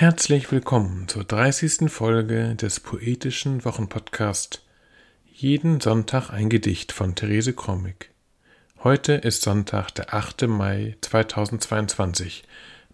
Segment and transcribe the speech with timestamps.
[0.00, 1.90] Herzlich willkommen zur 30.
[1.90, 4.62] Folge des poetischen Wochenpodcasts
[5.26, 8.10] Jeden Sonntag ein Gedicht von Therese Krommig.
[8.84, 10.42] Heute ist Sonntag, der 8.
[10.42, 12.44] Mai 2022.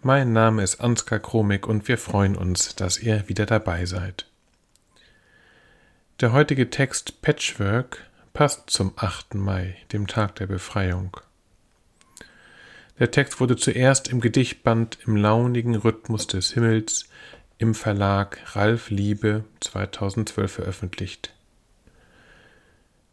[0.00, 4.24] Mein Name ist Ansgar Kromig und wir freuen uns, dass ihr wieder dabei seid.
[6.20, 7.98] Der heutige Text Patchwork
[8.32, 9.34] passt zum 8.
[9.34, 11.14] Mai, dem Tag der Befreiung.
[12.98, 17.08] Der Text wurde zuerst im Gedichtband Im launigen Rhythmus des Himmels
[17.58, 21.34] im Verlag Ralf Liebe 2012 veröffentlicht.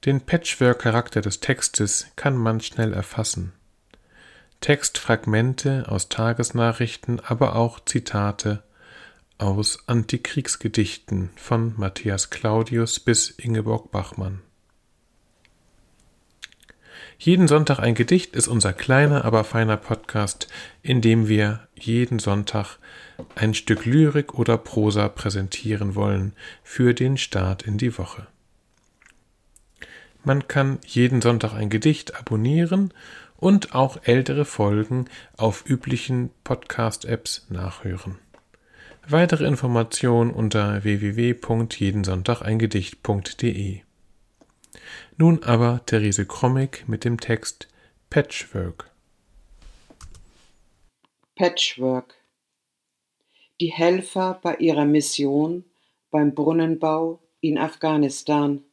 [0.06, 3.54] Den Patchwork-Charakter des Textes kann man schnell erfassen.
[4.60, 8.62] Textfragmente aus Tagesnachrichten, aber auch Zitate
[9.40, 14.42] aus Antikriegsgedichten von Matthias Claudius bis Ingeborg Bachmann.
[17.24, 20.48] Jeden Sonntag ein Gedicht ist unser kleiner, aber feiner Podcast,
[20.82, 22.80] in dem wir jeden Sonntag
[23.36, 28.26] ein Stück Lyrik oder Prosa präsentieren wollen für den Start in die Woche.
[30.24, 32.92] Man kann jeden Sonntag ein Gedicht abonnieren
[33.38, 35.06] und auch ältere Folgen
[35.38, 38.18] auf üblichen Podcast-Apps nachhören.
[39.08, 43.82] Weitere Informationen unter www.jedensonntageingedicht.de
[45.18, 47.68] nun aber Therese Krommig mit dem Text
[48.10, 48.92] Patchwork.
[51.36, 52.16] Patchwork.
[53.60, 55.64] Die Helfer bei ihrer Mission
[56.10, 58.64] beim Brunnenbau in Afghanistan.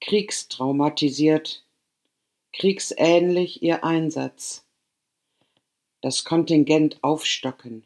[0.00, 1.64] Kriegstraumatisiert,
[2.52, 4.64] kriegsähnlich ihr Einsatz.
[6.00, 7.84] Das Kontingent aufstocken.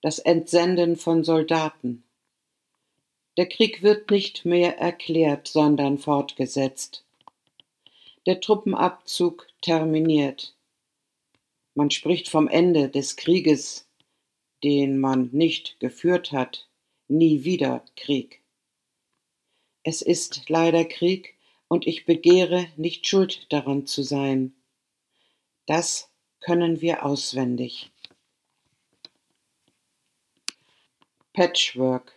[0.00, 2.03] Das Entsenden von Soldaten
[3.36, 7.04] der Krieg wird nicht mehr erklärt, sondern fortgesetzt.
[8.26, 10.54] Der Truppenabzug terminiert.
[11.74, 13.88] Man spricht vom Ende des Krieges,
[14.62, 16.68] den man nicht geführt hat,
[17.08, 18.42] nie wieder Krieg.
[19.82, 21.34] Es ist leider Krieg,
[21.68, 24.54] und ich begehre, nicht schuld daran zu sein.
[25.66, 26.10] Das
[26.40, 27.90] können wir auswendig.
[31.32, 32.12] Patchwork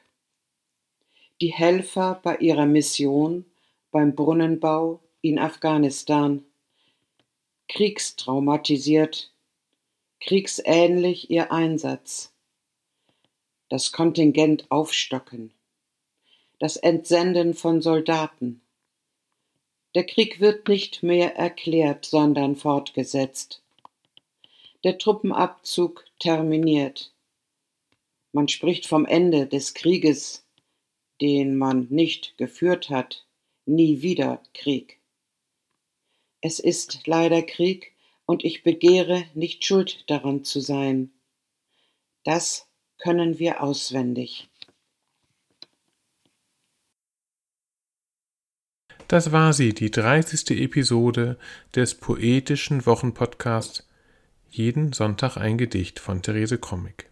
[1.42, 3.46] die Helfer bei ihrer Mission
[3.92, 6.44] beim Brunnenbau in Afghanistan.
[7.68, 9.32] Kriegstraumatisiert,
[10.20, 12.34] kriegsähnlich ihr Einsatz.
[13.70, 15.54] Das Kontingent aufstocken.
[16.60, 18.62] Das Entsenden von Soldaten.
[19.94, 23.62] Der Krieg wird nicht mehr erklärt, sondern fortgesetzt.
[24.84, 27.14] Der Truppenabzug terminiert.
[28.32, 30.47] Man spricht vom Ende des Krieges
[31.22, 33.26] den man nicht geführt hat,
[33.66, 35.00] nie wieder Krieg.
[36.42, 37.94] Es ist leider Krieg,
[38.28, 41.12] und ich begehre, nicht schuld daran zu sein.
[42.24, 42.68] Das
[43.00, 44.50] können wir auswendig.
[49.08, 50.52] Das war sie, die 30.
[50.62, 51.40] Episode
[51.74, 53.88] des poetischen Wochenpodcasts
[54.50, 57.10] Jeden Sonntag ein Gedicht von Therese Krommig.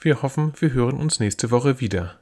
[0.00, 2.21] Wir hoffen, wir hören uns nächste Woche wieder.